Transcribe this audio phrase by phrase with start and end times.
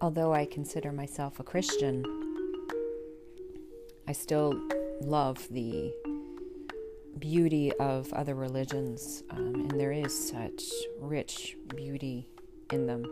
[0.00, 2.04] although I consider myself a Christian,
[4.08, 4.60] I still
[5.00, 5.92] love the
[7.18, 10.64] beauty of other religions, um, and there is such
[10.98, 12.28] rich beauty
[12.72, 13.04] in them.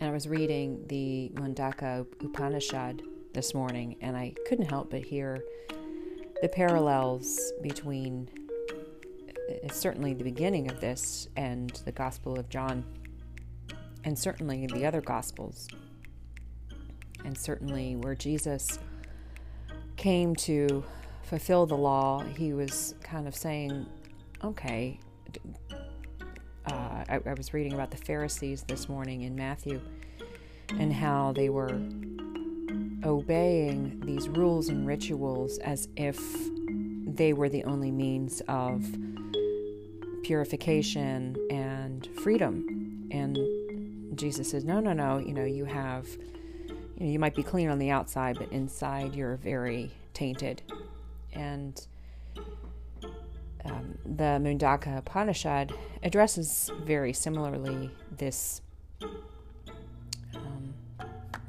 [0.00, 3.02] And I was reading the Mundaka Upanishad
[3.32, 5.44] this morning, and I couldn't help but hear
[6.42, 8.28] the parallels between
[9.30, 12.84] uh, certainly the beginning of this and the Gospel of John,
[14.06, 15.66] and certainly the other Gospels,
[17.24, 18.78] and certainly where Jesus
[19.96, 20.84] came to
[21.24, 23.84] fulfill the law, he was kind of saying,
[24.44, 25.00] okay.
[26.66, 29.80] Uh, I, I was reading about the Pharisees this morning in Matthew
[30.70, 31.80] and how they were
[33.04, 36.20] obeying these rules and rituals as if
[37.06, 38.84] they were the only means of
[40.22, 43.08] purification and freedom.
[43.12, 43.38] And
[44.16, 46.08] Jesus says, no, no, no, you know, you have,
[46.66, 50.62] you know, you might be clean on the outside, but inside you're very tainted.
[51.32, 51.86] And
[53.64, 55.72] um, the Mundaka Upanishad
[56.02, 58.62] addresses very similarly this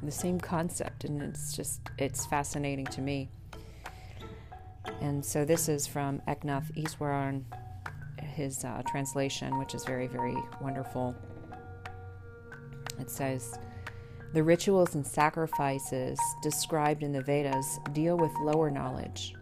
[0.02, 3.28] the same concept, and it's just it's fascinating to me.
[5.00, 7.42] And so this is from Eknath Easwaran,
[8.22, 11.14] his uh, translation, which is very very wonderful.
[12.98, 13.58] It says.
[14.34, 19.34] The rituals and sacrifices described in the Vedas deal with lower knowledge.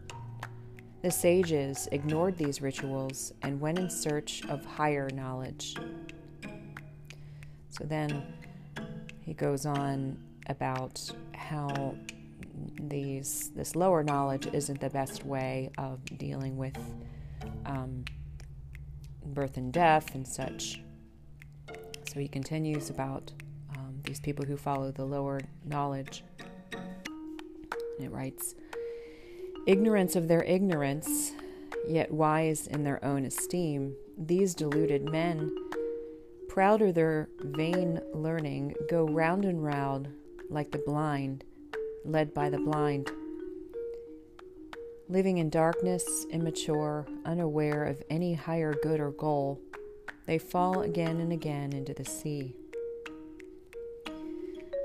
[1.02, 5.76] The sages ignored these rituals and went in search of higher knowledge.
[7.68, 8.24] So then
[9.20, 11.96] he goes on about how
[12.80, 16.78] these this lower knowledge isn't the best way of dealing with
[17.66, 18.04] um,
[19.26, 20.80] birth and death and such.
[22.12, 23.32] So he continues about
[24.06, 26.24] these people who follow the lower knowledge.
[26.72, 28.54] And it writes,
[29.66, 31.32] ignorance of their ignorance,
[31.88, 35.54] yet wise in their own esteem, these deluded men,
[36.48, 40.08] proud of their vain learning, go round and round
[40.48, 41.44] like the blind,
[42.04, 43.10] led by the blind.
[45.08, 49.60] Living in darkness, immature, unaware of any higher good or goal,
[50.26, 52.54] they fall again and again into the sea.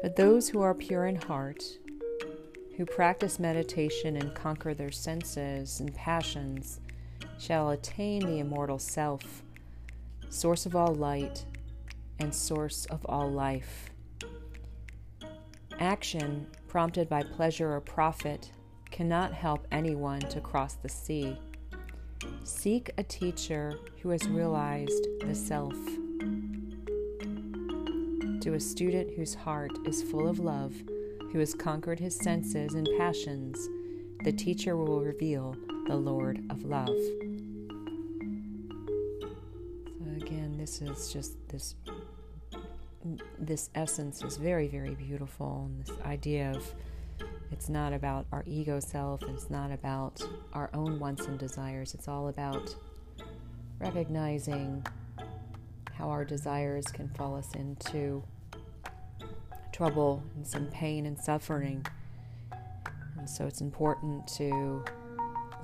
[0.01, 1.63] But those who are pure in heart,
[2.77, 6.79] who practice meditation and conquer their senses and passions,
[7.37, 9.43] shall attain the immortal self,
[10.29, 11.45] source of all light
[12.19, 13.91] and source of all life
[15.81, 18.51] action prompted by pleasure or profit
[18.91, 21.37] cannot help anyone to cross the sea.
[22.43, 25.75] Seek a teacher who has realized the self.
[28.41, 30.73] To a student whose heart is full of love,
[31.31, 33.69] who has conquered his senses and passions,
[34.23, 36.87] the teacher will reveal the Lord of love.
[39.99, 41.75] So, again, this is just this
[43.37, 45.69] this essence is very, very beautiful.
[45.69, 46.73] And this idea of
[47.51, 50.19] it's not about our ego self, it's not about
[50.53, 51.93] our own wants and desires.
[51.93, 52.75] It's all about
[53.79, 54.83] recognizing
[56.01, 58.23] how our desires can fall us into
[59.71, 61.85] trouble and some pain and suffering.
[63.19, 64.83] And so it's important to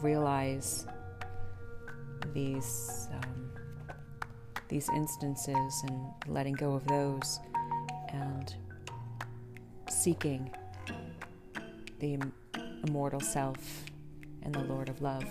[0.01, 0.85] realize
[2.33, 3.09] these.
[3.11, 3.49] Um,
[4.69, 7.39] these instances and letting go of those
[8.09, 8.53] and
[9.89, 10.51] seeking
[11.99, 12.19] the
[12.85, 13.85] immortal self
[14.43, 15.23] and the Lord of love.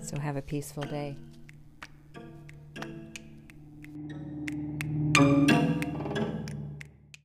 [0.00, 1.16] So have a peaceful day.